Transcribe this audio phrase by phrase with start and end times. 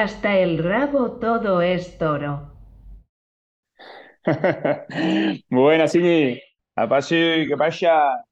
[0.00, 2.52] Hasta el rabo todo es toro.
[5.50, 6.40] Buenas, Iñi.
[6.76, 8.24] Apache, ¿qué pasa?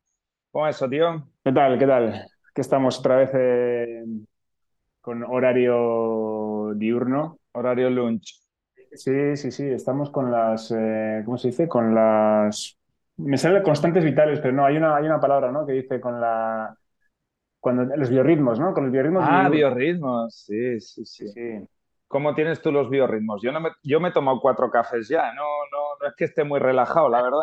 [0.52, 1.26] ¿Cómo es eso, tío?
[1.42, 1.76] ¿Qué tal?
[1.76, 2.24] ¿Qué tal?
[2.54, 4.04] Que estamos otra vez eh,
[5.00, 7.40] con horario diurno.
[7.50, 8.40] Horario lunch.
[8.92, 9.66] Sí, sí, sí.
[9.66, 11.66] Estamos con las, eh, ¿cómo se dice?
[11.66, 12.78] Con las...
[13.16, 15.66] Me sale constantes vitales, pero no, hay una, hay una palabra, ¿no?
[15.66, 16.78] Que dice con la...
[17.66, 18.72] Cuando, los biorritmos, ¿no?
[18.72, 19.24] Con los biorritmos.
[19.26, 19.50] Ah, diurnos.
[19.50, 20.34] biorritmos.
[20.36, 21.26] Sí, sí, sí.
[21.26, 21.68] Sí.
[22.06, 23.42] ¿Cómo tienes tú los biorritmos?
[23.42, 25.34] Yo, no me, yo me he tomado cuatro cafés ya.
[25.34, 27.40] No, no, no es que esté muy relajado, la verdad.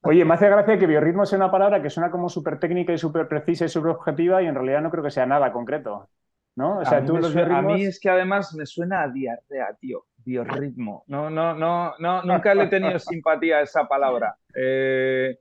[0.00, 2.96] Oye, me hace gracia que biorritmo sea una palabra que suena como súper técnica y
[2.96, 6.08] súper precisa y súper objetiva y en realidad no creo que sea nada concreto,
[6.56, 6.78] ¿no?
[6.78, 7.74] O sea, a, mí tú los suena- a biorritmos...
[7.74, 10.06] mí es que además me suena a diarrea, tío.
[10.24, 11.04] Biorritmo.
[11.06, 14.38] No, no, no, no, nunca le he tenido simpatía a esa palabra.
[14.54, 15.36] Eh,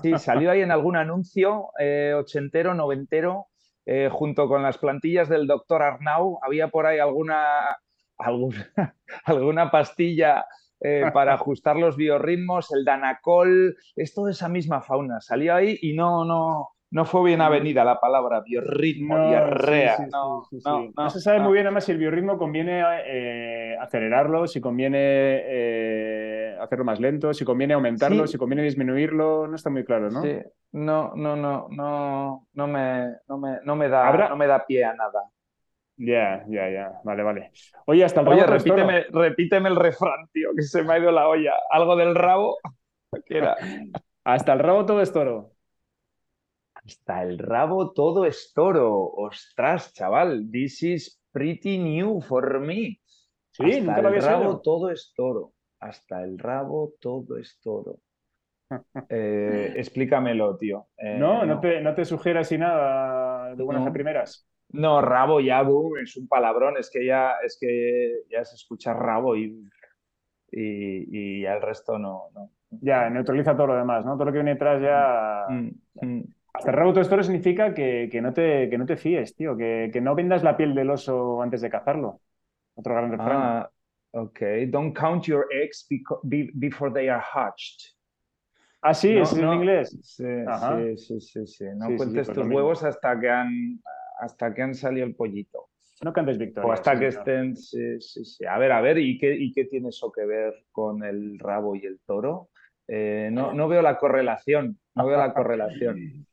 [0.00, 3.49] sí, salió ahí en algún anuncio eh, ochentero, noventero,
[3.86, 6.38] eh, junto con las plantillas del doctor Arnau.
[6.42, 7.78] Había por ahí alguna,
[8.18, 8.72] alguna,
[9.24, 10.46] alguna pastilla
[10.80, 15.20] eh, para ajustar los biorritmos, el Danacol, es toda esa misma fauna.
[15.20, 19.58] Salió ahí y no, no, no fue bien avenida la palabra biorritmo, No, diarrea.
[19.60, 22.82] sí, sí, no, sí, no, no, se sabe muy bien además si el biorritmo conviene
[23.06, 24.98] eh, acelerarlo, si conviene
[25.44, 30.22] eh, hacerlo más lento, si conviene aumentarlo, si conviene disminuirlo, no está muy claro, ¿no?
[30.22, 30.38] Sí,
[30.72, 34.64] no, no, no, no, no me, no me, no me da, Habrá- no me da
[34.66, 35.30] pie a nada.
[35.96, 37.52] Ya, ya, ya, vale, vale.
[37.86, 41.10] Oye, hasta el Oye, rabo repíteme, repíteme el refrán, tío, que se me ha ido
[41.12, 41.52] la olla.
[41.70, 42.58] Algo del rabo,
[43.26, 43.56] ¿qué era?
[44.24, 45.52] Hasta el rabo todo es toro.
[46.84, 49.04] Hasta el rabo todo es toro.
[49.04, 53.00] Ostras, chaval, this is pretty new for me.
[53.52, 54.60] Sí, Hasta nunca el lo había rabo sabido.
[54.62, 55.52] todo es toro.
[55.80, 57.98] Hasta el rabo todo es toro.
[59.08, 60.86] Eh, explícamelo, tío.
[60.96, 62.02] Eh, No, no te, no te
[62.38, 63.90] así nada de buenas No.
[63.90, 64.46] a primeras.
[64.72, 68.94] No, rabo ya, boom, es un palabrón, es que ya, es que ya se escucha
[68.94, 69.46] rabo y,
[70.52, 72.30] y, y ya el resto no.
[72.32, 72.50] no.
[72.70, 74.14] Ya, neutraliza todo lo demás, ¿no?
[74.14, 75.46] Todo lo que viene detrás ya.
[75.48, 75.70] Mm,
[76.06, 76.24] mm.
[76.52, 79.34] Hasta el rabo todo es toro significa que, que no te, que no te fíes,
[79.34, 82.20] tío, que, que no vendas la piel del oso antes de cazarlo.
[82.74, 83.38] Otro gran refrán.
[83.38, 83.70] Ah,
[84.12, 84.40] ok.
[84.68, 85.86] Don't count your eggs
[86.54, 87.94] before they are hatched.
[88.82, 89.98] Ah, sí, No, es en inglés.
[90.02, 90.78] Sí, Ajá.
[90.78, 91.64] sí, sí, sí, sí.
[91.76, 93.80] No Sí, sí, sí, cuentes pues lo tus huevos hasta que han,
[94.20, 95.68] hasta que han salido el pollito.
[96.02, 96.68] No cantes victoria.
[96.68, 97.28] O hasta que señor.
[97.28, 97.56] estén.
[97.56, 98.46] Sí, sí, sí.
[98.46, 101.76] A ver, a ver, ¿y qué, y qué tiene eso que ver con el rabo
[101.76, 102.48] y el toro?
[102.88, 104.78] Eh, no, no veo la correlación.
[104.94, 106.26] No veo la correlación.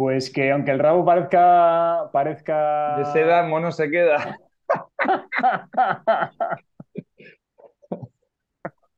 [0.00, 2.96] Pues que aunque el rabo parezca, parezca...
[2.96, 4.38] De seda, mono se queda.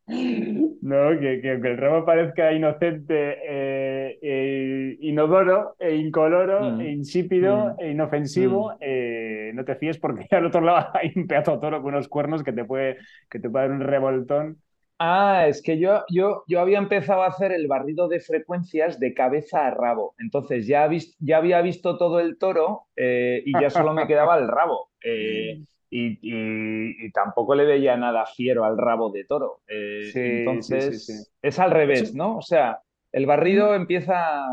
[0.06, 6.80] No, que, que aunque el rabo parezca inocente, eh, eh, inodoro, e incoloro, Mm.
[6.82, 7.80] e insípido, Mm.
[7.80, 11.94] e inofensivo, eh, no te fíes porque al otro lado hay un pedazo toro con
[11.94, 12.98] unos cuernos que te puede,
[13.28, 14.58] que te puede dar un revoltón.
[15.04, 19.14] Ah, es que yo, yo, yo había empezado a hacer el barrido de frecuencias de
[19.14, 20.14] cabeza a rabo.
[20.18, 24.38] Entonces ya, vis- ya había visto todo el toro eh, y ya solo me quedaba
[24.38, 24.90] el rabo.
[25.02, 25.60] Eh,
[25.90, 29.62] y, y- y tampoco le veía nada fiero al rabo de toro.
[29.66, 31.30] Eh, Sí, entonces sí, sí, sí.
[31.42, 32.14] es al revés.
[32.14, 32.36] ¿no?
[32.38, 32.80] O sea,
[33.10, 34.46] el barrido empieza.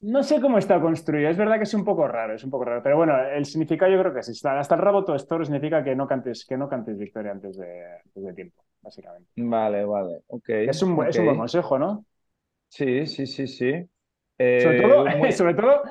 [0.00, 2.64] No sé cómo está construido, es verdad que es un poco raro, es un poco
[2.66, 5.44] raro, pero bueno, el significado yo creo que es, hasta el rabo todo es toro
[5.44, 9.30] significa que no cantes, que no cantes victoria antes de, antes de tiempo, básicamente.
[9.38, 10.48] Vale, vale, ok.
[10.50, 12.04] Es un, bu- es un buen consejo, ¿no?
[12.68, 13.72] Sí, sí, sí, sí.
[13.72, 13.88] Eh,
[14.56, 15.82] Sobre todo, muy- sobre todo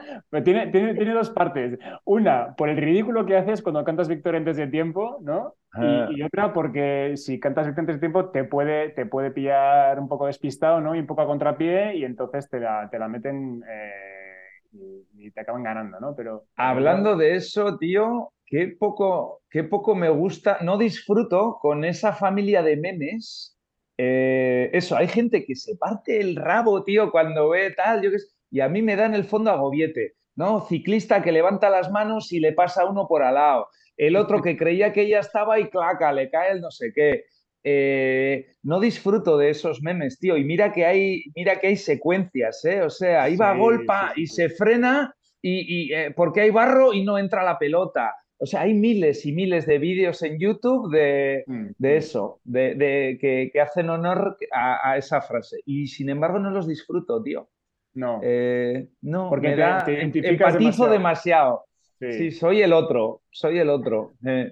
[0.44, 1.78] tiene, tiene, tiene dos partes.
[2.06, 5.56] Una, por el ridículo que haces cuando cantas victoria antes de tiempo, ¿no?
[5.74, 6.10] Ah.
[6.10, 10.00] Y, y otra, porque si cantas victoria antes de tiempo, te puede, te puede pillar
[10.00, 10.96] un poco despistado, ¿no?
[10.96, 14.34] Y un poco a contrapié, y entonces te la, te la meten eh,
[14.72, 16.16] y, y te acaban ganando, ¿no?
[16.16, 16.46] Pero.
[16.58, 22.62] Hablando de eso, tío, qué poco, qué poco me gusta, no disfruto con esa familia
[22.62, 23.58] de memes.
[23.98, 28.20] Eh, eso, hay gente que se parte el rabo, tío, cuando ve tal, yo qué
[28.20, 30.62] sé, y a mí me da en el fondo agobiete, ¿no?
[30.68, 34.58] Ciclista que levanta las manos y le pasa uno por al lado, el otro que
[34.58, 37.26] creía que ella estaba y claca, le cae el no sé qué.
[37.68, 42.64] Eh, no disfruto de esos memes, tío, y mira que hay, mira que hay secuencias,
[42.66, 42.82] ¿eh?
[42.84, 46.94] O sea, iba a golpa sí, y se frena y, y, eh, porque hay barro
[46.94, 48.14] y no entra la pelota.
[48.38, 51.98] O sea, hay miles y miles de vídeos en YouTube de, Mm, de mm.
[51.98, 55.58] eso, de, de- que, que hacen honor a, a esa frase.
[55.66, 57.50] Y sin embargo no los disfruto, tío.
[57.94, 58.20] No.
[58.22, 60.92] Eh, no, Porque me te- da, te em- identificas empatizo demasiado.
[60.92, 61.66] demasiado.
[61.98, 62.12] Sí.
[62.12, 64.16] Sí, soy el otro, soy el otro.
[64.26, 64.52] Eh,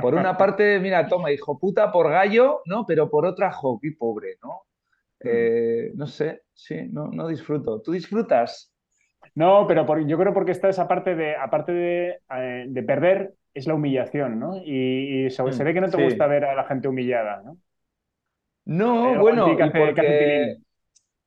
[0.00, 2.84] por una parte, mira, toma, hijo puta por gallo, ¿no?
[2.86, 4.60] Pero por otra, jo, qué pobre, ¿no?
[5.24, 5.26] Mm.
[5.28, 7.80] Eh, no sé, sí, no, no disfruto.
[7.82, 8.72] ¿Tú disfrutas?
[9.34, 13.34] No, pero por- yo creo porque está esa parte de, aparte de, eh, de perder,
[13.52, 14.56] es la humillación, ¿no?
[14.64, 16.02] Y, se, Mm, ve que no te sí.
[16.02, 17.58] gusta ver a la gente humillada, ¿no?
[18.64, 20.56] No, Hay bueno, y hace- porque...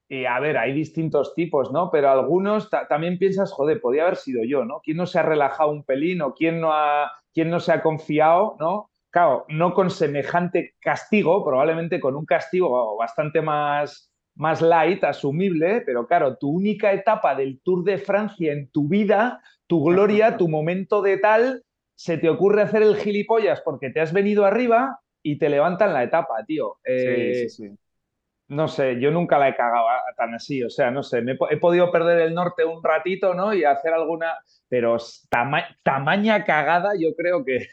[0.09, 1.91] Y a ver, hay distintos tipos, ¿no?
[1.91, 4.81] Pero algunos ta- también piensas, joder, podía haber sido yo, ¿no?
[4.83, 7.81] ¿Quién no se ha relajado un pelín o quién no, ha, quién no se ha
[7.83, 8.89] confiado, ¿no?
[9.11, 14.06] Claro, no con semejante castigo, probablemente con un castigo bastante más,
[14.37, 19.41] más light, asumible, pero claro, tu única etapa del Tour de Francia en tu vida,
[19.67, 21.63] tu gloria, tu momento de tal,
[21.95, 26.03] se te ocurre hacer el gilipollas porque te has venido arriba y te levantan la
[26.03, 26.77] etapa, tío.
[26.85, 27.77] Eh, Sí, sí, sí.
[28.49, 31.33] no sé, yo nunca la he cagado a- tan así, o sea, no sé, me
[31.33, 33.53] he, po- he podido perder el norte un ratito, ¿no?
[33.53, 34.35] Y hacer alguna,
[34.69, 34.97] pero
[35.29, 37.67] tama- tamaña cagada yo creo que,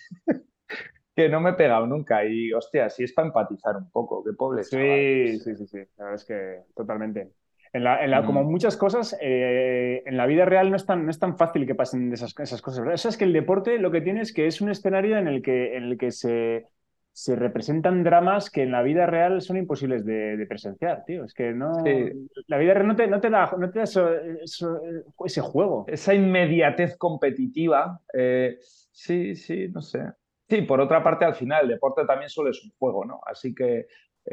[1.15, 4.33] que no me he pegado nunca y, hostia, sí es para empatizar un poco, qué
[4.33, 4.87] pobre chaval.
[4.87, 7.31] Sí, sí, sí, sí, la verdad es que totalmente.
[7.73, 8.27] En la, en la- Mm.
[8.27, 11.67] como muchas cosas, eh, en la vida real no es tan, no es tan fácil
[11.67, 12.81] que pasen esas, esas cosas.
[12.81, 12.95] ¿verdad?
[12.95, 15.27] O sea, es que el deporte lo que tiene es que es un escenario en
[15.29, 16.67] el que, en el que se,
[17.13, 21.25] se representan dramas que en la vida real son imposibles de, de presenciar, tío.
[21.25, 22.29] Es que no, Sí.
[22.47, 24.81] la vida real no te, no te da, no te da eso- eso-
[25.25, 25.85] ese juego.
[25.89, 30.01] Esa inmediatez competitiva, eh, sí, sí, no sé.
[30.49, 33.21] Sí, por otra parte, al final, el deporte también solo es un juego, ¿no?
[33.27, 33.87] Así que...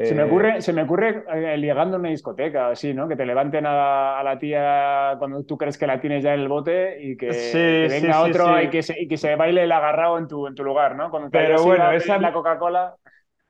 [0.04, 3.08] Se me eh, ocurre, se me ocurre eh, llegando a una discoteca, así, ¿no?
[3.08, 6.34] Que te levanten a la, a la tía cuando tú crees que la tienes ya
[6.34, 8.66] en el bote y que, Sí, que venga sí, otro sí.
[8.66, 11.12] Y, que se, y que se baile el agarrado en tu, en tu lugar, ¿no?
[11.12, 12.96] Cuando Pero bueno, esa- la Coca-Cola.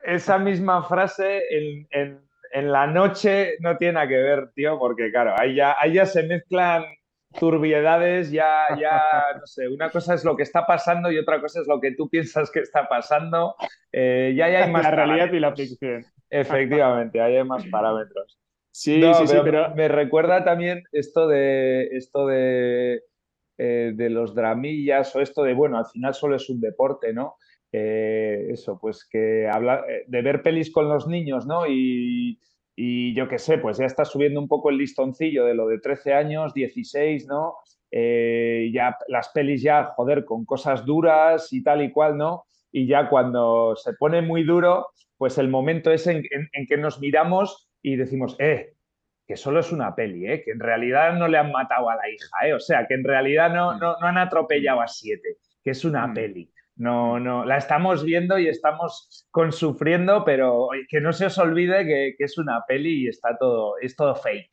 [0.04, 2.20] esa misma frase en, en-
[2.52, 6.04] en la noche no tiene nada que ver, tío, porque claro, ahí ya, ahí ya
[6.06, 6.84] se mezclan
[7.38, 9.00] turbiedades, ya, ya,
[9.38, 11.92] no sé, una cosa es lo que está pasando y otra cosa es lo que
[11.92, 13.54] tú piensas que está pasando.
[13.90, 16.04] Eh, ya, ya hay más La realidad y la ficción.
[16.30, 18.38] Efectivamente, ahí hay más parámetros.
[18.70, 23.02] Sí, No, sí, sí, pero pero me recuerda también esto de esto de,
[23.58, 27.36] eh, de los dramillas o esto de, bueno, al final solo es un deporte, ¿no?
[27.70, 31.66] Eh, eso, pues que habla de ver pelis con los niños, ¿no?
[31.66, 32.38] Y,
[32.76, 35.78] y yo qué sé, pues ya está subiendo un poco el listoncillo de lo de
[35.78, 37.56] 13 años, 16, ¿no?
[37.90, 42.44] Eh, ya las pelis ya, joder, con cosas duras y tal y cual, ¿no?
[42.70, 44.88] Y ya cuando se pone muy duro,
[45.18, 48.72] pues el momento es en, en- en que nos miramos y decimos, eh,
[49.26, 52.08] que solo es una peli, eh, que en realidad no le han matado a la
[52.08, 55.70] hija, eh, o sea, que en realidad no, no, no han atropellado a siete, que
[55.70, 56.14] es una Mm.
[56.14, 56.51] peli.
[56.76, 61.84] No, no, la estamos viendo y estamos con sufriendo, pero que no se os olvide
[61.86, 64.50] que, que es una peli y está todo, es todo fake,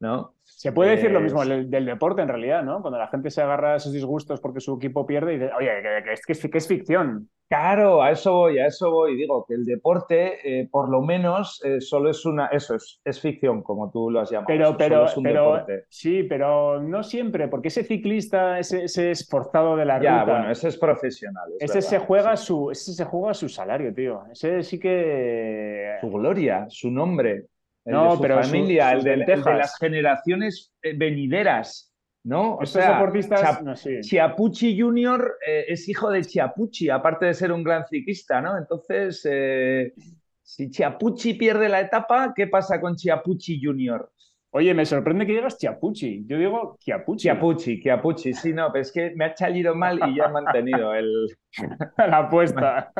[0.00, 0.34] ¿no?
[0.44, 2.80] se puede decir lo mismo del, del deporte en realidad, ¿no?
[2.80, 5.70] Cuando la gente se agarra a esos disgustos porque su equipo pierde y dice, oye,
[5.82, 7.28] que, que es, que es- ficción.
[7.48, 9.16] Claro, a eso voy, a eso voy.
[9.16, 13.20] Digo que el deporte, eh, por lo menos, eh, solo es una, eso es, es
[13.20, 14.46] ficción, como tú lo has llamado.
[14.48, 15.84] Pero, pero, es un pero, deporte.
[15.88, 20.50] sí, pero no siempre, porque ese ciclista, ese, ese esforzado de la Ya, ruta, bueno,
[20.50, 21.44] ese es profesional.
[21.60, 22.46] es ese se juega sí.
[22.46, 24.24] su, ese se juega su salario, tío.
[24.32, 25.98] Ese sí que.
[26.00, 27.46] Su gloria, su nombre,
[27.86, 32.56] el No, de su pero familia, el, de, de las generaciones eh, venideras, ¿no?
[32.56, 33.74] O Estos sea, deportistas, no.
[33.74, 38.58] Chiapucci Junior eh, es hijo de Chiapucci, aparte de ser un gran ciclista, ¿no?
[38.58, 39.94] Entonces, eh,
[40.42, 44.10] si Chiapucci pierde la etapa, ¿qué pasa con Chiapucci Junior?
[44.56, 46.24] Oye, me sorprende que digas Chiapucci.
[46.26, 47.24] Yo digo Chiapucci.
[47.24, 50.94] Chiapucci, Chiapucci, sí, no, pero es que me ha salido mal y ya he mantenido
[50.94, 51.26] el,
[51.98, 52.90] La apuesta.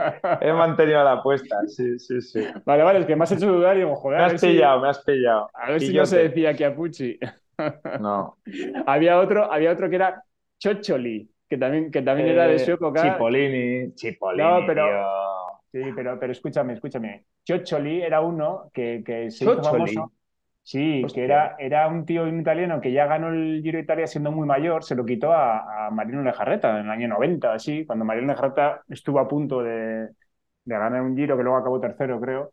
[0.42, 2.40] he mantenido la apuesta, sí, sí, sí.
[2.66, 4.80] Vale, vale, es que me has hecho dudar y digo, joder, Me has si, pillado,
[4.82, 5.48] me has pillado.
[5.54, 6.06] a ver si no Pillote.
[6.10, 7.18] se decía Chiapucci.
[8.00, 8.36] No.
[8.86, 10.22] había otro, había otro que era
[10.58, 13.00] Chocholi, que también, que también era de Eh, su época.
[13.02, 15.06] Cipollini, Cipollini, No, pero- tío.
[15.72, 17.24] Sí, pero, pero escúchame, escúchame.
[17.44, 19.94] Chocholi era uno que, que se hizo Chocholi.
[19.94, 20.12] famoso.
[20.68, 21.22] Sí, Hostia.
[21.22, 24.48] que era, era un tío italiano que ya ganó el Giro de Italia siendo muy
[24.48, 28.26] mayor, se lo quitó a, a Marino Lejarreta en el año 90, así, cuando Marino
[28.26, 29.72] Lejarreta estuvo a punto de,
[30.08, 30.14] de
[30.64, 32.52] ganar un Giro, que luego acabó tercero, creo,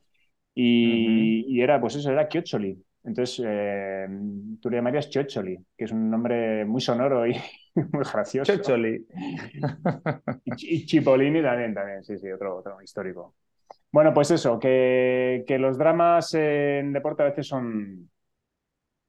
[0.55, 2.84] y, y era, pues eso, era Chioccioli.
[3.03, 4.08] Entonces, eh,
[4.62, 7.34] tú le llamarías Chioccioli, que es un nombre muy sonoro y
[7.75, 8.62] muy gracioso.
[8.62, 9.05] Chocholi.
[10.46, 13.36] Y, y Cipollini también, también, sí, sí, otro, otro histórico.
[13.94, 18.10] Bueno, pues eso, que, que los dramas en deporte a veces son,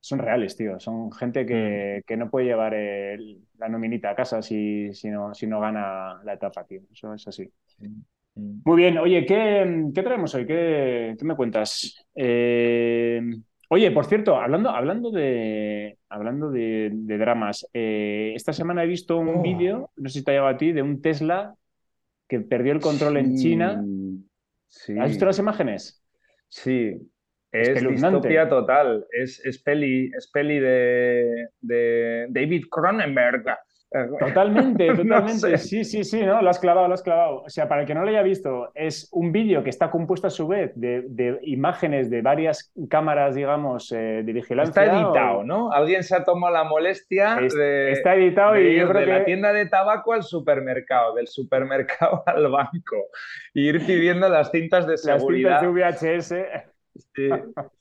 [0.01, 0.79] son reales, tío.
[0.81, 5.35] Son gente que, que no puede llevar el- la nominita a casa si, si, no,
[5.35, 6.83] si no gana la etapa, tío.
[6.93, 7.51] Eso es así.
[8.65, 10.47] Muy bien, oye, ¿qué, qué traemos hoy?
[10.47, 12.07] ¿Qué, qué me cuentas?
[12.15, 13.21] Eh,
[13.69, 19.19] oye, por cierto, hablando, hablando de, hablando de, de dramas, eh, esta semana he visto
[19.19, 19.43] un Oh.
[19.43, 21.55] vídeo, no sé si te ha llegado a ti, de un Tesla
[22.29, 23.89] que perdió el control en China.
[24.75, 24.99] Sí.
[24.99, 26.05] ¿Has visto las imágenes?
[26.49, 27.11] Sí,
[27.53, 29.07] es distopia total.
[29.11, 33.45] Es, es peli, es peli de, de David Cronenberg.
[34.19, 35.57] Totalmente, No totalmente.
[35.57, 35.59] sé.
[35.59, 36.43] Sí, sí, sí, ¿no?
[36.43, 37.43] Lo has clavado, lo has clavado.
[37.43, 40.27] O sea, para el que no lo haya visto, es un vídeo que está compuesto
[40.27, 44.83] a su vez de, de imágenes de varias cámaras, digamos, eh, de vigilancia.
[44.83, 45.71] Está editado, o- ¿no?
[45.73, 49.01] Alguien se ha tomado la molestia Es- de, Está editado de y ir yo creo
[49.03, 52.97] de la tienda de tabaco al supermercado, del supermercado al banco,
[53.55, 55.61] y ir pidiendo las cintas de las seguridad.
[55.61, 56.35] cintas de VHS.
[57.15, 57.29] Sí.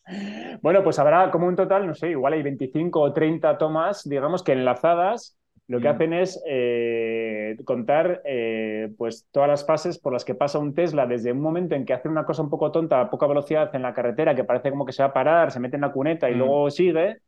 [0.62, 4.44] Bueno, pues habrá como un total, no sé, igual hay 25 o 30 tomas, digamos
[4.44, 5.92] que enlazadas, lo que Mm.
[5.92, 11.06] hacen es eh, contar eh, pues todas las fases por las que pasa un Tesla
[11.08, 13.82] desde un momento en que hace una cosa un poco tonta a poca velocidad en
[13.84, 16.30] la carretera, que parece como que se va a parar, se mete en la cuneta
[16.30, 16.38] y Mm.
[16.38, 17.20] luego sigue,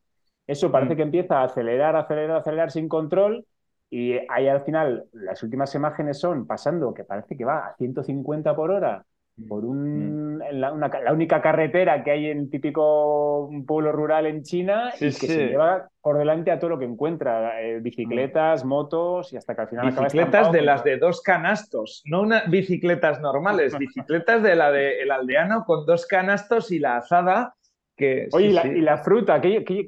[0.47, 0.97] eso parece Mm.
[0.97, 3.45] que empieza a acelerar, acelerar, acelerar sin control.
[3.89, 8.55] Y ahí al final las últimas imágenes son pasando, que parece que va a 150
[8.55, 9.05] por hora
[9.49, 9.69] por Mm.
[9.69, 14.91] un, en la, una- la única carretera que hay en típico pueblo rural en China
[14.95, 15.27] Sí, y que sí.
[15.27, 19.61] se lleva por delante a todo lo que encuentra, eh, bicicletas, motos y hasta que
[19.61, 24.71] al final Bicicletas de las de dos canastos, no una, bicicletas normales, bicicletas de la
[24.71, 27.55] de el aldeano con dos canastos y la azada
[27.95, 28.67] que Oye, sí, y, la, sí.
[28.69, 29.87] y la fruta, ¿qué- qué-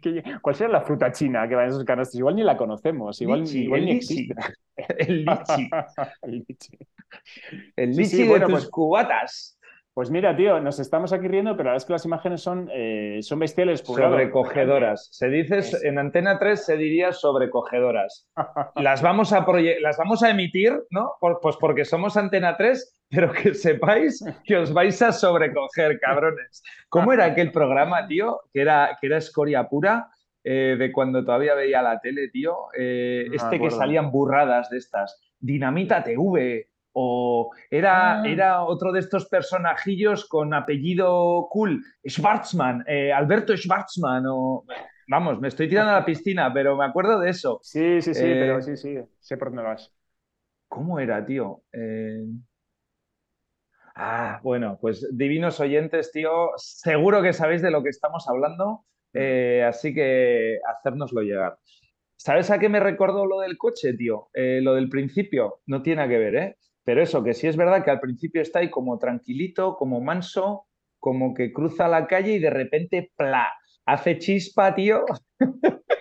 [0.00, 2.14] qué- cuál será la fruta china que va en esos canastos?
[2.18, 4.14] Igual ni la conocemos, igual, Lichi, igual el ni lichi.
[4.14, 4.34] existe.
[4.98, 5.70] el lichi,
[6.22, 6.78] El lichi.
[7.76, 9.58] el lichi sí, de bueno, tus pues- cubatas.
[9.94, 12.70] Pues mira, tío, nos estamos aquí riendo, pero la verdad es que las imágenes son,
[12.72, 13.80] eh, son bestiales.
[13.80, 15.08] Sobrecogedoras.
[15.12, 18.26] Se dice, Es- en Antena 3 se diría sobrecogedoras.
[18.76, 21.12] Las vamos a, proye- las vamos a emitir, ¿no?
[21.20, 26.62] Por- pues porque somos Antena 3, pero que sepáis que os vais a sobrecoger, cabrones.
[26.88, 28.40] ¿Cómo era aquel programa, tío?
[28.50, 30.08] Que era, que era escoria pura,
[30.42, 32.56] eh, de cuando todavía veía la tele, tío.
[32.78, 35.20] Eh, No este que salían burradas de estas.
[35.38, 36.68] Dinamita TV.
[36.94, 38.26] O era, Ah.
[38.26, 44.64] era otro de estos personajillos con apellido cool, Schwarzman, eh, Alberto Schwarzman, o
[45.08, 47.60] vamos, me estoy tirando a la piscina, pero me acuerdo de eso.
[47.62, 49.92] Sí, sí, sí, Eh, pero sí, sí, sé por dónde vas.
[50.68, 51.62] ¿Cómo era, tío?
[51.72, 52.24] Eh,
[53.94, 59.62] Ah, bueno, pues divinos oyentes, tío, seguro que sabéis de lo que estamos hablando, eh,
[59.68, 61.58] así que hacérnoslo llegar.
[62.16, 64.30] ¿Sabes a qué me recordó lo del coche, tío?
[64.32, 66.56] Eh, lo del principio, no tiene nada que ver, ¿eh?
[66.84, 70.66] Pero eso, que sí es verdad que al principio está ahí como tranquilito, como manso,
[70.98, 73.52] como que cruza la calle y de repente, ¡pla!
[73.86, 75.04] Hace chispa, tío.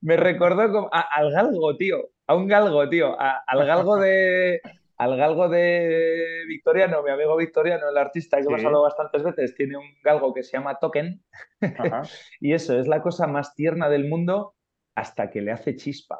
[0.00, 1.98] me recordó como a- al galgo, tío.
[2.26, 3.20] A un galgo, tío.
[3.20, 4.60] a- al galgo de.
[4.96, 8.48] Al galgo de Victoriano, mi amigo Victoriano, el artista que Sí.
[8.50, 11.22] hemos hablado bastantes veces, tiene un galgo que se llama Token.
[11.78, 12.02] Ajá.
[12.40, 14.54] Y eso es la cosa más tierna del mundo
[14.94, 16.18] hasta que le hace chispa.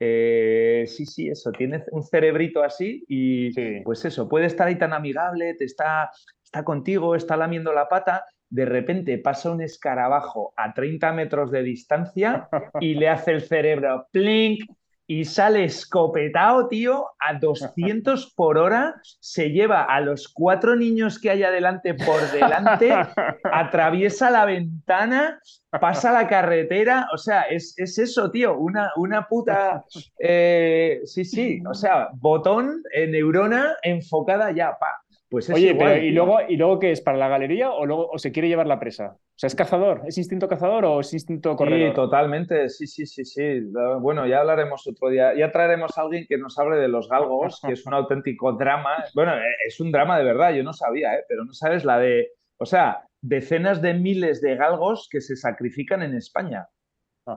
[0.00, 3.80] Eh, sí, sí, eso, tiene un cerebrito así y Sí.
[3.84, 6.10] pues eso, puede estar ahí tan amigable, te está,
[6.42, 11.62] está contigo, está lamiendo la pata, de repente pasa un escarabajo a 30 metros de
[11.62, 12.48] distancia
[12.80, 14.64] y le hace el cerebro plink
[15.10, 21.30] y sale escopetado, tío, a 200 por hora, se lleva a los cuatro niños que
[21.30, 22.92] hay adelante por delante,
[23.50, 25.40] atraviesa la ventana,
[25.80, 29.82] pasa la carretera, o sea, es, es eso, tío, una, una puta...
[30.18, 35.00] eh, sí, sí, o sea, botón, eh, neurona enfocada ya, pa.
[35.30, 36.24] Pues es Oye, igual, pero ¿y tío.
[36.24, 37.00] luego, ¿y luego qué es?
[37.00, 39.16] ¿Para la galería o, luego, o se quiere llevar la presa?
[39.38, 40.02] O sea, ¿es cazador?
[40.04, 41.94] ¿Es instinto cazador o es instinto Sí, corredor?
[41.94, 43.60] totalmente, sí, sí, sí, sí.
[44.00, 45.32] Bueno, ya hablaremos otro día.
[45.36, 48.96] Ya traeremos a alguien que nos hable de los galgos, que es un auténtico drama.
[49.14, 51.24] Bueno, eh, es un drama de verdad, yo no sabía, ¿eh?
[51.28, 56.02] Pero no sabes la de, o sea, decenas de miles de galgos que se sacrifican
[56.02, 56.66] en España.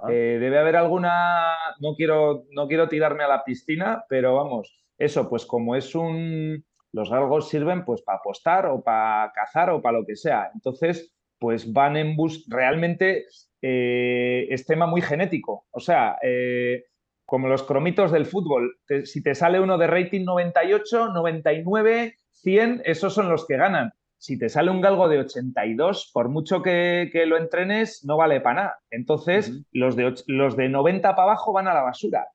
[0.10, 5.30] Eh, debe haber alguna, no quiero, no quiero tirarme a la piscina, pero vamos, eso,
[5.30, 10.00] pues como es un, los galgos sirven pues para apostar o para cazar o para
[10.00, 10.50] lo que sea.
[10.56, 13.26] Entonces, pues van en bus, realmente
[13.64, 15.66] eh, es tema muy genético.
[15.72, 16.84] O sea, eh,
[17.26, 22.84] como los cromitos del fútbol, te- si te sale uno de rating 98, 99, 100,
[22.86, 23.92] esos son los que ganan.
[24.20, 28.40] Si te sale un galgo de 82, por mucho que, que lo entrenes, no vale
[28.40, 28.80] para nada.
[28.92, 32.28] Entonces, los, de, los de 90 para abajo van a la basura.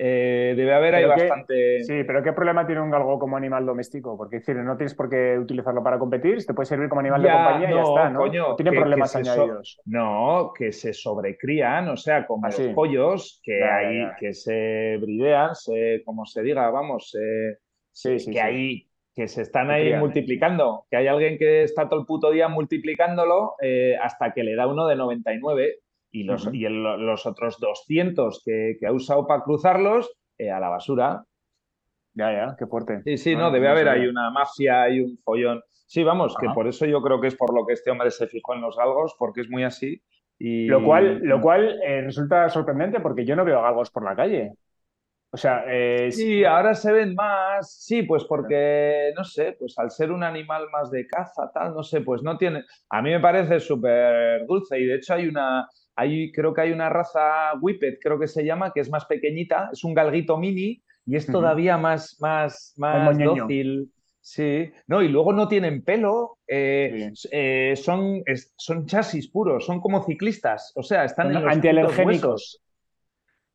[0.00, 1.82] Eh, debe haber ahí bastante...
[1.82, 4.16] Sí, pero ¿qué problema tiene un galgo como animal doméstico?
[4.16, 7.20] Porque es decir, no tienes por qué utilizarlo para competir, te puede servir como animal
[7.20, 8.20] de compañía y ya está, ¿no?
[8.20, 9.80] coño, ¿O tiene problemas que se so- añadidos.
[9.86, 14.16] No, que se sobrecrían, o sea, como Ah, los pollos, que Ya, ya, hay, ya.
[14.20, 17.58] que se bridean, se, como se diga, vamos, se-
[17.90, 18.38] Sí, sí, que sí.
[18.38, 19.98] hay, que se están ahí crían.
[20.00, 24.54] multiplicando, que hay alguien que está todo el puto día multiplicándolo eh, hasta que le
[24.54, 29.26] da uno de 99 y los, y el- los otros 200 que, que ha usado
[29.26, 31.24] para cruzarlos eh, a la basura.
[32.14, 33.02] Ya, ya, qué fuerte.
[33.04, 34.02] Sí, sí, No, no, no, debe no haber sabía.
[34.02, 35.62] ahí una mafia, hay un follón.
[35.86, 38.26] Sí, vamos, que por eso yo creo que es por lo que este hombre se
[38.26, 40.02] fijó en los galgos, porque es muy así.
[40.38, 40.66] Y...
[40.66, 44.52] Lo cual, lo cual eh, resulta sorprendente porque yo no veo galgos por la calle.
[45.30, 49.90] O sea, eh, Sí, ahora se ven más, sí, pues porque, no sé, pues al
[49.90, 53.20] ser un animal más de caza, tal, no sé, pues no tiene, a mí me
[53.20, 57.98] parece súper dulce y de hecho hay una, hay, creo que hay una raza Whippet,
[58.02, 61.76] creo que se llama, que es más pequeñita, es un galguito mini y es todavía
[61.76, 63.90] más, más, más dócil.
[64.20, 69.80] Sí, no, y luego no tienen pelo, eh, eh, son, es- son chasis puros, son
[69.80, 72.60] como ciclistas, o sea, están en los antialergénicos.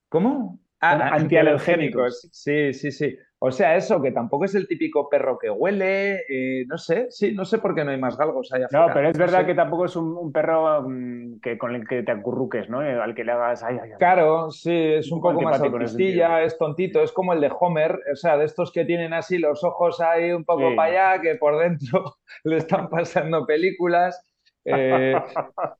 [0.09, 0.59] ¿Cómo?
[0.79, 2.27] Son Ah, antialergénicos.
[2.31, 3.15] Sí, sí, sí.
[3.45, 7.33] O sea, eso, que tampoco es el típico perro que huele, eh, no sé, sí,
[7.33, 8.93] no sé por qué no hay más galgos allá No, afuera.
[8.93, 9.45] pero es no verdad sé.
[9.47, 12.81] que tampoco es un, un perro mm, que, con el que te acurruques, ¿no?
[12.81, 13.61] Eh, Al que le hagas.
[13.61, 13.97] Ay, ay, ay.
[13.97, 17.99] Claro, sí, es Un un poco más autistilla, es tontito, es como el de Homer,
[18.13, 20.75] o sea, de estos que tienen así los ojos ahí un poco Sí.
[20.77, 24.23] para allá, que por dentro le están pasando películas.
[24.63, 25.13] Eh,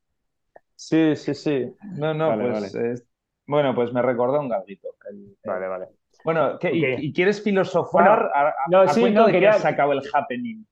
[0.76, 1.74] sí, sí, sí.
[1.96, 3.08] No, no, Vale, pues es-
[3.48, 4.96] bueno, pues me recordó un galguito.
[5.10, 5.88] El- Vale, vale.
[6.24, 9.38] Bueno, ¿qué- y, quieres filosofar Bueno, a, a- no, a sí, cuento no, de que
[9.38, 10.66] quería- has sacado el happening?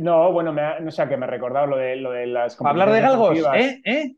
[0.00, 2.60] No, bueno, me ha, no sé, que me he recordado lo de, lo de las
[2.60, 3.38] hablar de galgos.
[3.54, 3.80] ¿eh?
[3.84, 4.14] ¿Eh?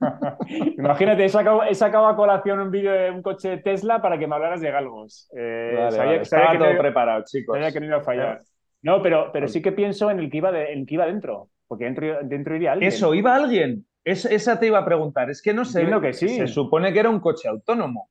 [0.78, 4.26] Imagínate, he sacado, he sacado a colación un vídeo de un coche Tesla para que
[4.26, 5.28] me hablaras de galgos.
[5.36, 7.54] Eh, Vale, sabía, vale, sabía Estaba que todo no, iba- preparado, chicos.
[7.56, 8.42] sabía que no iba a fallar.
[8.82, 11.06] No, pero, pero sí que pienso en el que iba, de- en el que iba
[11.06, 12.88] dentro, porque dentro, dentro iría alguien.
[12.88, 13.84] Eso, ¿iba alguien?
[14.04, 15.28] Es- esa te iba a preguntar.
[15.28, 15.86] Es que no sé.
[16.00, 16.28] Que sí.
[16.28, 18.08] Se supone que era un coche autónomo,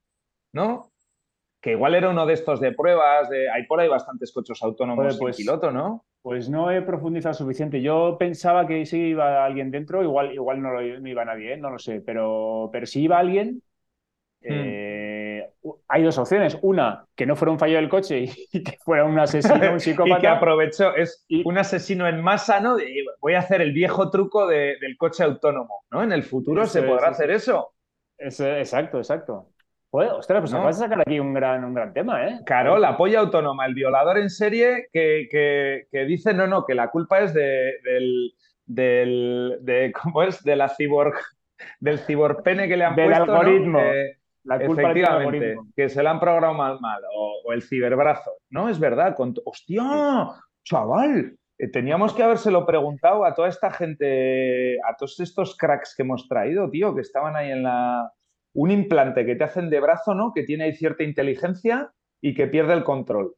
[0.54, 0.89] ¿no?
[1.62, 3.30] Que igual era uno de estos de pruebas.
[3.30, 3.50] De...
[3.50, 6.06] Hay por ahí bastantes coches autónomos sin pues- piloto, ¿no?
[6.22, 7.82] Pues no he profundizado suficiente.
[7.82, 11.58] Yo pensaba que sí iba alguien dentro, igual, igual no, lo- no iba nadie, ¿eh?
[11.58, 13.64] no lo sé, pero, pero si iba alguien,
[14.42, 15.50] eh,
[15.88, 16.58] hay dos opciones.
[16.62, 19.72] Una, que no fuera un fallo del coche y, que fuera un asesino, un y
[19.74, 20.32] que psicópata.
[20.34, 22.76] aprovechó, es Y- un asesino en masa, ¿no?
[22.76, 22.86] De,
[23.22, 26.04] voy a hacer el viejo truco de- del coche autónomo, ¿no?
[26.04, 27.74] En el futuro Eso se podrá hacer eso.
[28.18, 29.48] Eso, exacto, exacto.
[29.92, 30.58] Joder, ostras, pues ¿No?
[30.60, 32.40] acabas de sacar aquí un gran, un gran tema, ¿eh?
[32.46, 36.76] Claro, la polla autónoma, el violador en serie que, que- que dice, no, no, que
[36.76, 38.32] la culpa es de, del,
[38.66, 40.44] del, de, ¿cómo es?
[40.44, 41.16] De la cyborg,
[41.80, 43.34] del ciborpene que le han Del puesto, ¿no?
[43.40, 43.80] algoritmo.
[44.44, 45.68] La culpa la efectivamente, algoritmo.
[45.76, 48.70] que se le han programado mal, o, o el ciberbrazo, ¿no?
[48.70, 49.82] Es verdad, con, ¡hostia!
[50.64, 51.36] ¡Chaval!
[51.58, 56.28] Eh, Teníamos que habérselo preguntado a toda esta gente, a todos estos cracks que hemos
[56.28, 58.12] traído, tío, que estaban ahí en la...
[58.60, 60.34] Un implante que te hacen de brazo, ¿no?
[60.34, 63.36] Que tiene ahí cierta inteligencia y que pierde el control.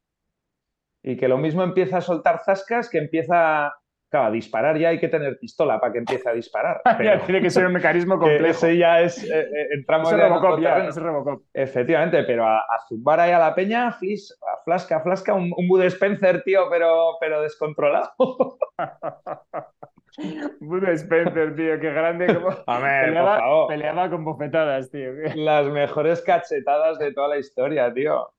[1.04, 3.72] Y que lo mismo empieza a soltar zascas que empieza...
[4.10, 6.82] Claro, a disparar ya hay que tener pistola para que empiece a disparar.
[6.84, 8.44] Ya pero tiene que ser un mecanismo complejo.
[8.46, 9.22] ese ya es...
[9.22, 11.42] eh, eh, entramos ya en Robocop, ya, Robocop.
[11.54, 15.68] Efectivamente, pero a, a zumbar ahí a la peña, flis, a flasca, flasca, un, un
[15.68, 18.12] Bud Spencer, tío, pero, pero descontrolado.
[20.60, 22.26] Bud Spencer, tío, qué grande.
[22.34, 22.48] Como...
[22.66, 23.68] Hombre, por peleaba, favor.
[23.68, 25.10] peleaba con bofetadas, tío.
[25.36, 28.30] Las mejores cachetadas de toda la historia, tío.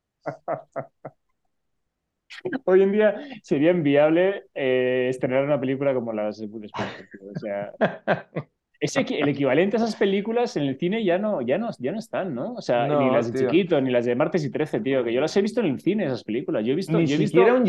[2.65, 7.29] Hoy en día sería inviable eh, estrenar una película como las de Bud Spencer, tío.
[7.35, 7.71] O sea,
[8.79, 11.99] ese, el equivalente a esas películas en el cine ya no, ya no, ya no
[11.99, 12.53] están, ¿no?
[12.53, 13.49] O sea, No, ni las de tío.
[13.49, 15.79] Chiquito, ni las de Martes y Trece, tío, que yo las he visto en el
[15.79, 16.65] cine, esas películas.
[16.65, 17.65] Yo he visto, Ni yo he visto siquiera un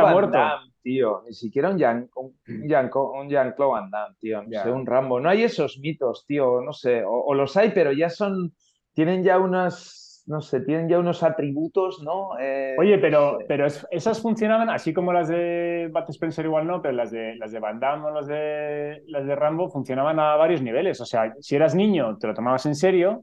[0.00, 0.38] a Van muerto.
[0.82, 1.22] Tío.
[1.26, 2.08] Ni siquiera un Jean-
[2.48, 4.42] un Jean- un Jean-Claude Van Damme, tío.
[4.42, 4.62] No Ya.
[4.62, 5.20] sé, un Rambo.
[5.20, 6.60] No hay esos mitos, tío.
[6.60, 7.04] No sé.
[7.04, 8.54] O, o los hay, pero ya son...
[8.92, 10.22] Tienen ya unas...
[10.26, 12.30] No sé, tienen ya unos atributos, ¿no?
[12.40, 13.44] Eh, Oye, pero, no sé.
[13.46, 17.36] pero es- esas funcionaban así como las de Bud Spencer igual no, pero las de
[17.36, 20.98] las de Van Damme o las de las de Rambo funcionaban a varios niveles.
[21.02, 23.22] O sea, si eras niño te lo tomabas en serio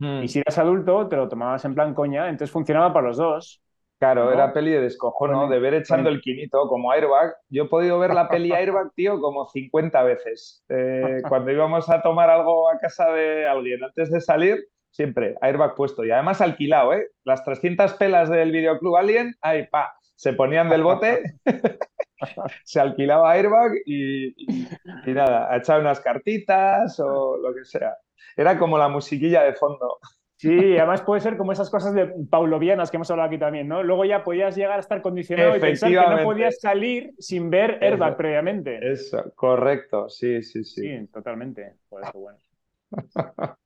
[0.00, 3.62] y si eras adulto te lo tomabas en plan coña, entonces funcionaba para los dos.
[3.98, 4.32] Claro, ¿no?
[4.32, 7.34] era peli de descojono, de ver echando el quinito como Airbag.
[7.48, 10.64] Yo he podido ver la peli Airbag, tío, como 50 veces.
[10.68, 14.58] Eh, cuando íbamos a tomar algo a casa de alguien antes de salir,
[14.90, 16.04] siempre Airbag puesto.
[16.04, 17.06] Y además alquilado, ¿eh?
[17.24, 21.22] Las 300 pelas del videoclub Alien, ahí, pa, se ponían del bote,
[22.64, 24.68] se alquilaba Airbag y, y-
[25.06, 27.96] y nada, a echar unas cartitas o lo que sea.
[28.36, 29.98] Era como la musiquilla de fondo.
[30.38, 33.82] Sí, además puede ser como esas cosas de paulovianas que hemos hablado aquí también, ¿no?
[33.82, 37.78] Luego ya podías llegar a estar condicionado y pensar que no podías salir sin ver
[37.82, 38.18] Airbag Eso.
[38.18, 38.78] previamente.
[38.82, 40.82] Eso, correcto, sí, sí, sí.
[40.82, 41.76] Sí, totalmente.
[41.88, 42.38] Joder, qué bueno.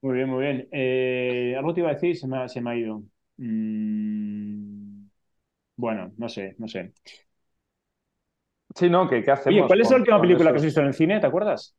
[0.02, 0.68] Muy bien, muy bien.
[0.72, 3.02] Eh, algo te iba a decir, se me ha, se me ha ido.
[3.37, 5.06] Mm,
[5.76, 6.94] bueno, no sé, no sé.
[8.74, 9.09] Sí, ¿no?
[9.09, 11.20] ¿Qué, qué hacemos Oye, ¿cuál es la última película que has visto en el cine?
[11.20, 11.76] ¿Te acuerdas?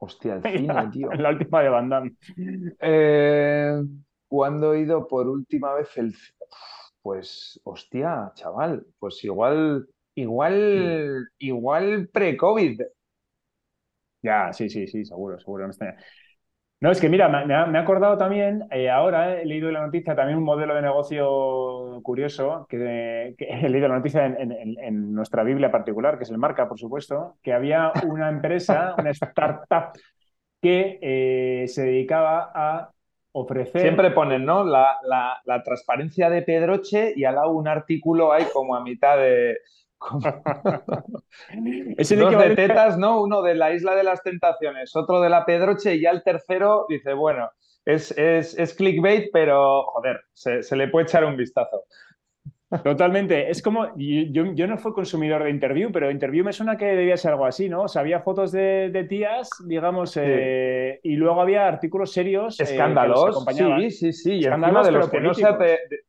[0.00, 1.10] Hostia, el cine, tío.
[1.12, 2.14] La última de Van Damme.
[2.80, 3.82] Eh,
[4.28, 6.14] ¿cuándo he ido por última vez el...
[7.02, 12.82] Pues, hostia, chaval, pues igual, igual, igual pre-COVID.
[14.22, 15.64] Ya, sí, sí, sí, seguro, seguro.
[15.64, 15.96] no está-
[16.80, 20.38] No, es que mira, me, ha, acordado también, eh, ahora he leído la noticia, también
[20.38, 26.24] un modelo de negocio curioso, que, he leído la noticia en, nuestra Biblia particular, que
[26.24, 29.92] es el Marca, por supuesto, que había una empresa, una startup,
[30.62, 32.90] que eh, se dedicaba a
[33.32, 33.82] ofrecer...
[33.82, 34.64] Siempre ponen, ¿no?
[34.64, 34.96] La,
[35.44, 39.58] la transparencia de Pedroche y al lado un artículo hay como a mitad de
[41.96, 43.22] es el Dos de tetas, ¿no?
[43.22, 46.86] Uno de la Isla de las Tentaciones, otro de la Pedroche y ya el tercero
[46.88, 47.50] dice, bueno,
[47.84, 51.84] es, es, clickbait, pero joder, se, le puede echar un vistazo.
[52.84, 53.50] Totalmente.
[53.50, 57.16] Es como, yo, yo no fui consumidor de Interview, pero Interview me suena que debía
[57.16, 57.82] ser algo así, ¿no?
[57.82, 62.60] O sea, había fotos de, tías, digamos, eh, y luego había artículos serios.
[62.60, 64.32] Eh, Escándalos, sí, sí, sí.
[64.34, 65.48] Y encima de los que no se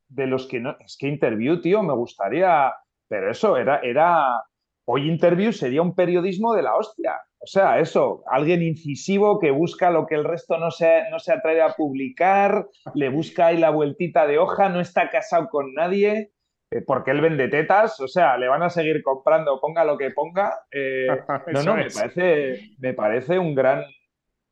[0.08, 0.78] de, los que no.
[0.86, 2.72] Es que Interview, tío, me gustaría
[3.12, 4.42] pero eso era, era,
[4.86, 7.20] hoy interview sería un periodismo de la hostia.
[7.40, 11.34] O sea, eso, alguien incisivo que busca lo que el resto no se, no se
[11.34, 16.32] atreve a publicar, le busca ahí la vueltita de hoja, no está casado con nadie,
[16.72, 20.12] eh, porque él vende tetas, o sea, le van a seguir comprando, ponga lo que
[20.12, 20.62] ponga.
[20.72, 21.08] Eh,
[21.52, 23.84] no, no, me parece, me parece un gran,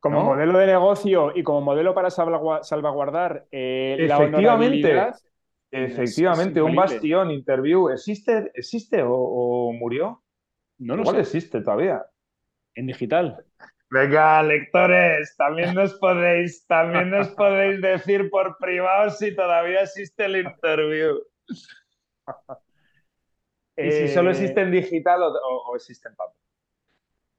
[0.00, 5.14] como modelo de negocio y como modelo para salvaguardar eh, la honorabilidad,
[5.70, 7.90] Efectivamente, un bastión, interview.
[7.90, 10.22] ¿Existe, existe o, murió?
[10.78, 11.20] No lo sé.
[11.20, 12.04] existe todavía.
[12.74, 13.44] En digital.
[13.90, 20.36] Venga, lectores, también nos podéis, también nos podéis decir por privado si todavía existe el
[20.36, 21.20] interview.
[23.76, 26.40] y si solo eh, existe en digital o, existe en papel.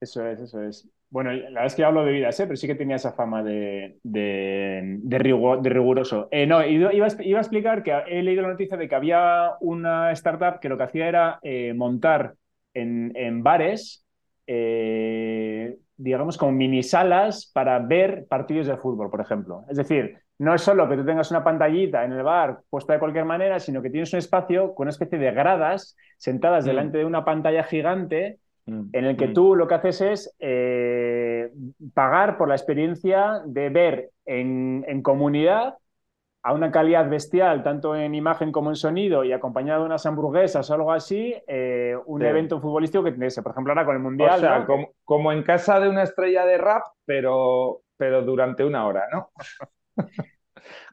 [0.01, 0.89] Eso es, eso es.
[1.11, 2.45] Bueno, la verdad es que hablo de vidas, ¿eh?
[2.47, 6.29] pero sí que tenía esa fama de, de, de, riguroso.
[6.31, 10.13] Eh, no, iba, iba, a explicar que he leído la noticia de que había una
[10.13, 12.35] startup que lo que hacía era eh, montar
[12.73, 14.05] en, en bares,
[14.47, 19.65] eh, digamos, como mini salas para ver partidos de fútbol, por ejemplo.
[19.69, 22.99] Es decir, no es solo que tú tengas una pantallita en el bar puesta de
[22.99, 26.67] cualquier manera, sino que tienes un espacio con una especie de gradas sentadas mm.
[26.67, 28.39] delante de una pantalla gigante
[28.93, 29.33] en el que mm.
[29.33, 31.51] tú lo que haces es eh,
[31.93, 35.75] pagar por la experiencia de ver en, comunidad
[36.43, 40.69] a una calidad bestial, tanto en imagen como en sonido, y acompañado de unas hamburguesas
[40.69, 44.35] o algo así, eh, un evento futbolístico que tienes, por ejemplo, ahora con el Mundial.
[44.35, 44.67] O sea,
[45.03, 49.29] como, en casa de una estrella de rap, pero, pero durante una hora, ¿no?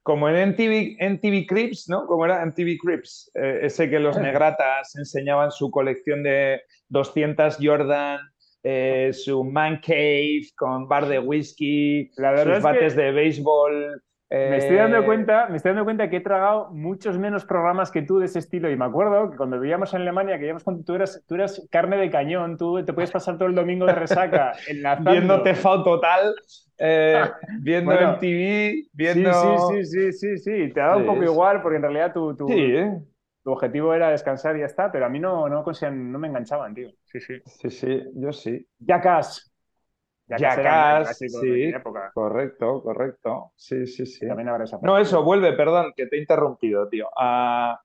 [0.02, 2.06] como en NTV, Crips, ¿no?
[2.06, 8.20] Como era NTV Crips, eh, ese que los negratas enseñaban su colección de 200 Jordan,
[8.62, 14.02] eh, su man cave con bar de whisky, sus bates de béisbol.
[14.30, 17.90] Me estoy dando eh, cuenta, me estoy dando cuenta que he tragado muchos menos programas
[17.90, 20.64] que tú de ese estilo y me acuerdo que cuando vivíamos en Alemania, que íbamos
[20.64, 23.86] cuando tú eras, tú eras carne de cañón, tú te puedes pasar todo el domingo
[23.86, 25.12] de resaca enlazando.
[25.12, 26.34] viendo TV total,
[26.76, 27.22] eh,
[27.62, 29.32] viendo el TV, viendo
[29.70, 32.52] sí, sí, sí, sí, sí, te ha dado un poco igual porque en realidad sí,
[32.52, 32.98] ¿eh?
[33.42, 36.74] tu objetivo era descansar y ya está, pero a mí no, no, no me enganchaban,
[36.74, 36.90] tío.
[37.06, 37.34] Sí, sí.
[37.46, 38.66] Sí, sí, yo sí.
[38.80, 39.47] Jackass.
[40.28, 41.72] Jackass, sí,
[42.12, 43.52] correcto, correcto.
[43.56, 44.26] Sí, sí, sí.
[44.26, 47.08] También habrá esa no, eso, vuelve, perdón, que te he interrumpido, tío.
[47.16, 47.80] Ah,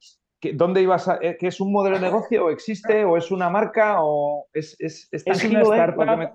[0.54, 1.20] ¿Dónde ibas a...?
[1.22, 4.76] Eh, ¿Que es un modelo de negocio o existe o es una marca o es,
[4.80, 6.30] es, es, es una startup,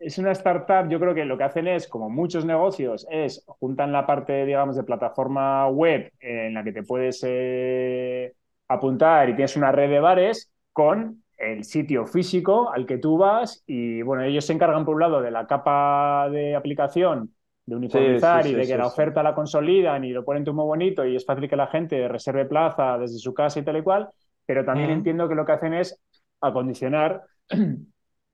[0.00, 3.92] es una startup, yo creo que lo que hacen es, como muchos negocios, es juntan
[3.92, 8.32] la parte, digamos, de plataforma web en la que te puedes eh,
[8.68, 13.62] apuntar y tienes una red de bares con el sitio físico al que tú vas
[13.66, 17.32] y, bueno, ellos se encargan por un lado de la capa de aplicación
[17.64, 21.06] de uniformizar y de que la oferta la consolidan y lo ponen todo muy bonito
[21.06, 24.08] y es fácil que la gente reserve plaza desde su casa y tal y cual,
[24.46, 26.00] pero también entiendo que lo que hacen es
[26.40, 27.22] acondicionar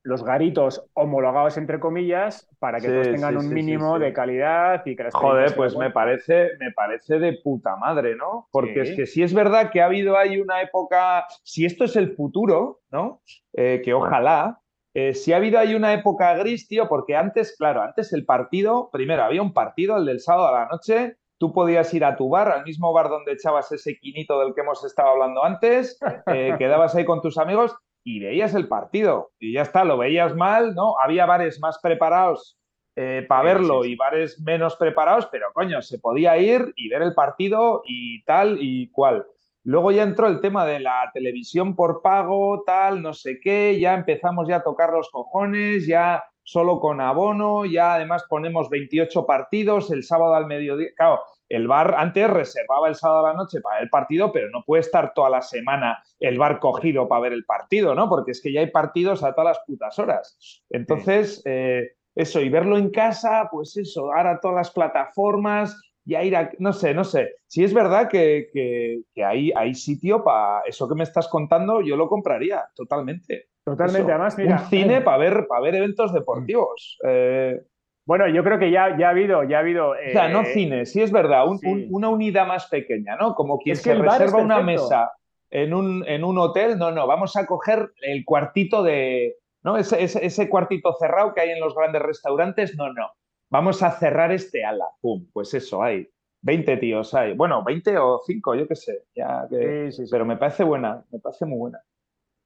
[0.04, 5.10] los garitos homologados entre comillas para que todos tengan un mínimo de calidad y que
[5.10, 8.46] Joder, pues me parece, me parece de puta madre, ¿no?
[8.52, 11.96] Porque es que si es verdad que ha habido ahí una época, si esto es
[11.96, 13.22] el futuro, ¿no?
[13.54, 14.60] Eh, que ojalá,
[14.92, 18.90] eh, si ha habido ahí una época gris, tío, porque antes, claro, antes el partido,
[18.92, 22.28] primero había un partido, el del sábado a la noche, tú podías ir a tu
[22.28, 26.54] bar, al mismo bar donde echabas ese quinito del que hemos estado hablando antes, eh,
[26.58, 30.74] quedabas ahí con tus amigos y veías el partido y ya está, lo veías mal,
[30.74, 30.94] ¿no?
[31.00, 32.58] Había bares más preparados
[32.96, 37.14] eh, para verlo y bares menos preparados, pero coño, se podía ir y ver el
[37.14, 39.26] partido y tal y cual.
[39.64, 43.94] Luego ya entró el tema de la televisión por pago, tal, no sé qué, ya
[43.94, 49.90] empezamos ya a tocar los cojones, ya solo con abono, ya además ponemos 28 partidos
[49.90, 50.90] el sábado al mediodía.
[50.94, 54.62] Claro, el bar antes reservaba el sábado a la noche para el partido, pero no
[54.64, 58.08] puede estar toda la semana el bar cogido para ver el partido, ¿no?
[58.08, 60.62] Porque es que ya hay partidos a todas las putas horas.
[60.70, 65.76] Entonces, eh, eso, y verlo en casa, pues eso, ahora todas las plataformas,
[66.06, 67.36] y ir a, no sé, no sé.
[67.46, 71.96] Si es verdad que, que, hay, hay sitio para eso que me estás contando, yo
[71.96, 73.48] lo compraría totalmente.
[73.64, 74.60] Totalmente, además, mira.
[74.60, 76.98] Un cine para ver, para ver eventos deportivos.
[77.06, 77.58] Eh,
[78.06, 79.90] bueno, yo creo que ya, ya ha habido, ya ha habido.
[79.90, 81.44] O sea, no eh, cine, sí es verdad,
[81.90, 83.34] una unidad más pequeña, ¿no?
[83.34, 85.12] Como quien se reserva una mesa
[85.50, 89.76] en un, en un hotel, no, no, vamos a coger el cuartito de, ¿no?
[89.78, 93.10] Ese, ese, cuartito cerrado que hay en los grandes restaurantes, no, no.
[93.50, 94.86] Vamos a cerrar este ala.
[95.00, 96.08] Pum, pues eso, hay
[96.42, 97.34] 20 tíos, hay.
[97.34, 99.04] Bueno, 20 o 5, yo qué sé.
[99.14, 99.90] Ya que...
[100.10, 101.80] Pero me parece buena, me parece muy buena.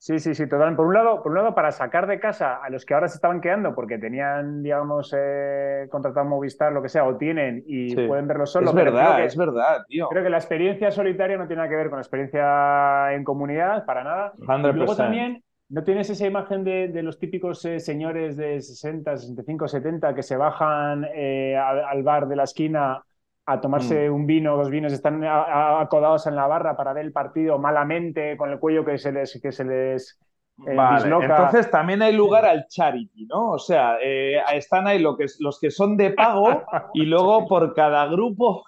[0.00, 0.76] Sí, sí, sí, totalmente.
[0.76, 3.16] Por un lado, por un lado, para sacar de casa a los que ahora se
[3.16, 8.28] estaban quedando porque tenían, digamos, eh, contratado Movistar, lo que sea, o tienen y pueden
[8.28, 8.68] verlo solo.
[8.68, 10.08] Es verdad, es verdad, tío.
[10.08, 13.84] Creo que la experiencia solitaria no tiene nada que ver con la experiencia en comunidad,
[13.86, 14.32] para nada.
[14.36, 19.66] Y luego también, ¿no tienes esa imagen de, los típicos eh, señores de 60, 65,
[19.66, 23.02] 70 que se bajan eh, al bar de la esquina
[23.50, 24.14] a tomarse mm.
[24.14, 28.50] un vino, dos vinos, están acodados en la barra para ver el partido malamente, con
[28.50, 30.20] el cuello que se les, que se les
[30.66, 33.52] eh, Entonces también hay lugar al charity, ¿no?
[33.52, 37.72] O sea, eh, están ahí lo que, los que son de pago y luego por
[37.74, 38.64] cada grupo,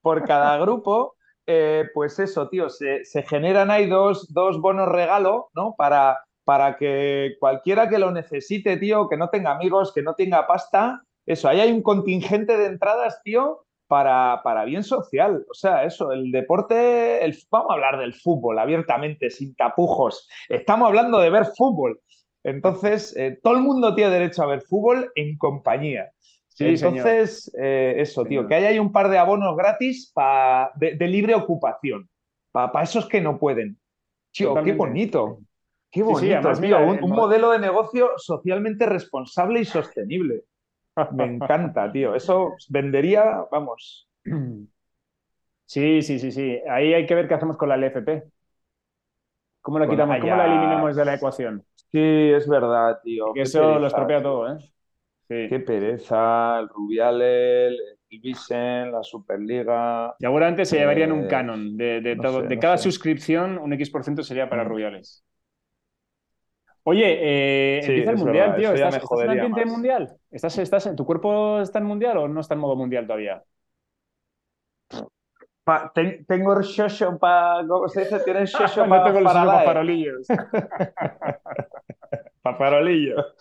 [0.00, 1.16] por cada grupo,
[1.46, 5.74] eh, pues eso, tío, se, generan ahí dos, dos bonos regalo, ¿no?
[5.76, 10.46] Para, para que cualquiera que lo necesite, tío, que no tenga amigos, que no tenga
[10.46, 15.44] pasta, eso, ahí hay un contingente de entradas, tío, para, para, bien social.
[15.50, 20.28] O sea, eso, el deporte, el, vamos a hablar del fútbol abiertamente, sin tapujos.
[20.48, 22.00] Estamos hablando de ver fútbol.
[22.44, 26.12] Entonces, eh, todo el mundo tiene derecho a ver fútbol en compañía.
[26.58, 30.12] Entonces, eh, eso, tío, que haya un par de abonos gratis
[30.76, 32.08] de, libre ocupación,
[32.52, 33.78] para esos que no pueden.
[34.32, 35.38] Tío, qué bonito.
[35.90, 36.78] Qué bonito, tío.
[36.86, 40.42] un modelo de negocio socialmente responsable y sostenible.
[41.12, 42.14] Me encanta, tío.
[42.14, 44.08] Eso vendería, vamos.
[45.64, 46.58] Sí, sí, sí, sí.
[46.70, 48.24] Ahí hay que ver qué hacemos con la LFP.
[49.60, 50.16] ¿Cómo la quitamos?
[50.18, 51.62] ¿Cómo la eliminamos de la ecuación?
[51.92, 53.34] Sí, es verdad, tío.
[53.34, 54.58] Que eso lo estropea todo, ¿eh?
[55.28, 60.14] Qué pereza, el Rubiales, el Visen, la Superliga.
[60.18, 61.76] Seguramente se llevarían un eh, canon.
[61.76, 64.68] De, todo, de cada suscripción, un X% sería para mm.
[64.68, 65.22] Rubiales.
[66.90, 68.72] Oye, eh, empieza el mundial, tío.
[68.72, 70.16] ¿Estás, ¿estás en ambiente mundial?
[70.30, 73.44] ¿Estás, estás, en, ¿Tu cuerpo está en mundial o no está en modo mundial todavía?
[76.26, 77.62] tengo el shosho para.
[77.68, 78.20] ¿Cómo se dice?
[78.20, 79.00] ¿Tienes shosho para.?
[79.00, 80.26] no tengo el para, para farolillos.
[82.42, 83.36] para farolillos.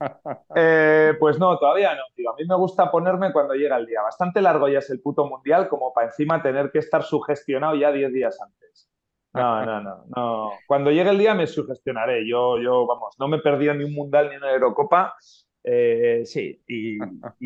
[0.54, 2.30] Eh, pues no, todavía no, tío.
[2.30, 4.02] A mí me gusta ponerme cuando llega el día.
[4.02, 7.90] Bastante largo ya es el puto mundial, como para encima tener que estar sugestionado ya
[7.92, 8.90] 10 días antes.
[9.36, 10.50] No, no, no, no.
[10.66, 12.28] Cuando llegue el día me sugestionaré.
[12.28, 15.14] Yo, yo, vamos, no me he perdido ni un mundial ni una Eurocopa.
[15.62, 16.96] Eh, sí, y,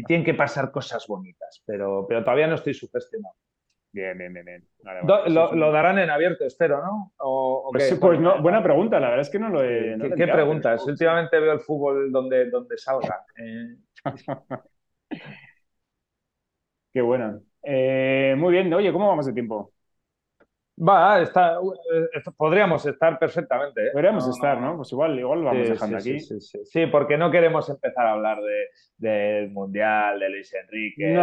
[0.04, 3.34] tienen que pasar cosas bonitas, pero, pero todavía no estoy sugestionado.
[3.92, 4.44] Bien, bien, bien.
[4.44, 4.62] bien.
[5.34, 7.12] lo, darán en abierto, espero, ¿no?
[7.72, 9.96] pues, pues no, buena pregunta, la verdad es que no lo he.
[10.16, 10.86] ¿Qué, preguntas?
[10.86, 13.24] Últimamente veo el fútbol donde, donde salga.
[13.36, 13.76] Eh.
[16.92, 17.40] Qué buena.
[17.62, 19.72] Eh, muy bien, oye, ¿cómo vamos de tiempo?
[20.82, 21.58] Va, está,
[21.92, 23.88] eh, podríamos estar perfectamente.
[23.88, 23.90] ¿eh?
[23.92, 26.18] Podríamos estar, no, Pues igual, igual vamos dejando aquí.
[26.20, 31.16] Sí, porque no queremos empezar a hablar de, del Mundial, de Luis Enrique, de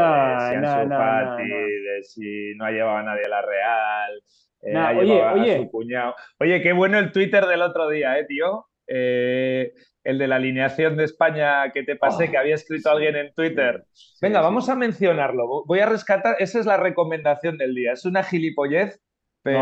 [0.44, 4.24] si de si no ha llevado a nadie a la Real,
[4.62, 5.56] eh, ha oye, oye.
[5.56, 6.16] a su cuñado.
[6.40, 8.68] Oye, qué bueno el Twitter del otro día, ¿eh, tío?
[8.90, 13.34] el de la alineación de España que te pasé, oh, que había escrito alguien en
[13.34, 13.84] Twitter.
[14.22, 15.66] Venga, vamos a mencionarlo.
[15.66, 17.92] Voy a rescatar, esa es la recomendación del día.
[17.92, 19.02] Es una gilipollez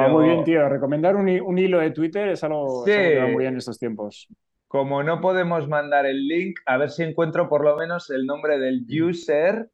[0.10, 0.69] muy bien, tío.
[0.69, 4.28] Recomendar un, hilo de Twitter es algo, que va muy bien en estos tiempos.
[4.67, 8.58] Como no podemos mandar el link, a ver si encuentro por lo menos el nombre
[8.60, 9.69] del user.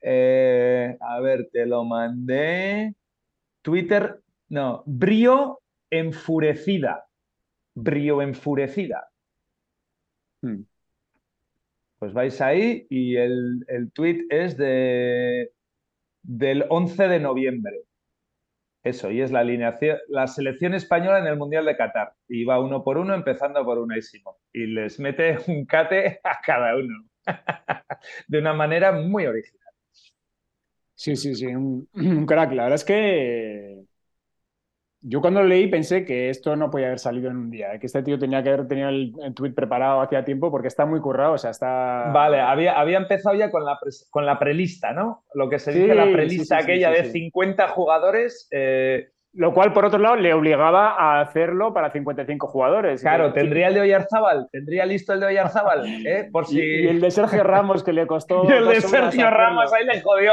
[0.00, 2.94] Eh, a ver, te lo mandé.
[3.62, 7.06] Twitter, no, Brío Enfurecida.
[7.74, 9.08] Brío Enfurecida.
[10.42, 10.62] Hmm.
[11.98, 15.50] Pues vais ahí y el, el tweet es de,
[16.22, 17.85] del 11 de noviembre.
[18.86, 22.12] Eso, y es la alineación, la selección española en el Mundial de Qatar.
[22.28, 24.38] Y va uno por uno, empezando por Unaísimo.
[24.52, 27.04] Y les mete un cate a cada uno.
[28.28, 29.72] de una manera muy original.
[30.94, 31.88] Sí, sí, sí, un
[32.28, 32.52] crack.
[32.52, 33.75] La verdad es que
[35.08, 37.86] yo cuando lo leí pensé que esto no podía haber salido en un día, que
[37.86, 41.34] este tío tenía que haber tenido el, tweet preparado hacía tiempo porque está muy currado,
[41.34, 42.10] o sea, está...
[42.12, 43.78] Vale, había, había empezado ya con la,
[44.10, 45.24] con la prelista, ¿no?
[45.32, 48.48] Lo que se dice la prelista aquella de 50 jugadores.
[48.50, 53.02] Eh, Lo cual, por otro lado, le obligaba a hacerlo para 55 jugadores.
[53.02, 56.30] Claro, tendría el de Oyarzábal, tendría listo el de Oyarzábal, ¿eh?
[56.32, 56.58] Por si...
[56.58, 58.44] y, el de Sergio Ramos, que le costó.
[58.48, 60.32] y el de Sergio Ramos, ahí le jodió.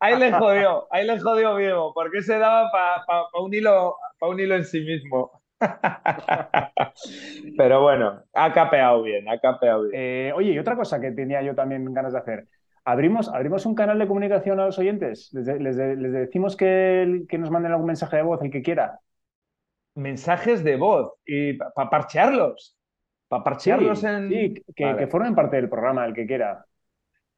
[0.00, 3.02] Ahí le jodió, ahí le jodió Diego, porque se daba para
[3.42, 5.42] un, hilo, un hilo en sí mismo.
[7.58, 9.94] Pero bueno, ha capeado bien, ha capeado bien.
[9.94, 12.46] Eh, oye, y otra cosa que tenía yo también ganas de hacer.
[12.84, 15.30] ¿Abrimos, ¿Abrimos un canal de comunicación a los oyentes?
[15.32, 19.00] ¿Les, decimos que, que, nos manden algún mensaje de voz, el que quiera?
[19.94, 22.76] Mensajes de voz, y para parchearlos.
[23.28, 24.28] Para parchearlos en.
[24.28, 26.64] Sí, que, que, formen parte del programa, el que quiera.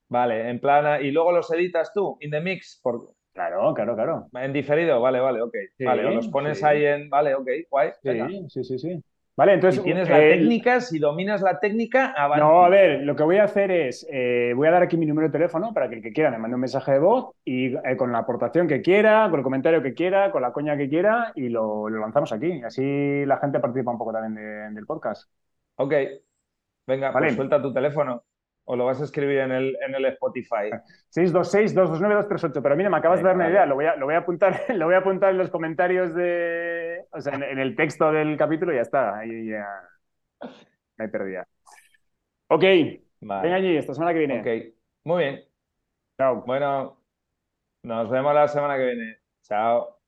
[0.09, 1.05] Vale, en plan.
[1.05, 2.79] Y luego los editas tú, in the mix.
[2.83, 3.15] Por...
[3.33, 4.29] Claro, claro, claro.
[4.35, 5.55] En diferido, vale, vale, ok.
[5.81, 7.09] vale, o los pones ahí en.
[7.09, 7.91] Vale, ok, guay.
[8.03, 9.05] Sí, sí, sí, sí.
[9.41, 9.81] Vale, entonces.
[9.81, 13.45] Si tienes la técnica, si dominas la técnica, No, a ver, lo que voy a
[13.45, 14.07] hacer es.
[14.11, 16.37] Eh, voy a dar aquí mi número de teléfono para que el que quiera me
[16.37, 19.83] mande un mensaje de voz y eh, con la aportación que quiera, con el comentario
[19.83, 22.61] que quiera, con la coña que quiera y lo, lanzamos aquí.
[22.63, 25.31] Así la gente participa un poco también del podcast.
[25.77, 25.95] Ok.
[26.87, 28.23] Venga, pues suelta tu teléfono.
[28.65, 30.71] ¿O lo vas a escribir en el, en el Spotify?
[31.11, 32.63] 626-229-238.
[32.63, 33.67] Pero mira, me acabas de dar una idea.
[33.67, 37.05] Lo voy, a, lo, voy a apuntar, lo voy a apuntar en los comentarios de.
[37.13, 39.19] O sea, en, el texto del capítulo y ya está.
[39.19, 39.67] Ahí ya.
[40.99, 41.43] He perdido.
[42.49, 42.63] Ok.
[43.21, 44.41] Venga allí, esta semana que viene.
[44.41, 44.75] Ok.
[45.05, 45.45] Muy bien.
[46.19, 46.43] Chao.
[46.47, 47.03] Bueno,
[47.83, 49.19] nos vemos la semana que viene.
[49.43, 50.00] Chao.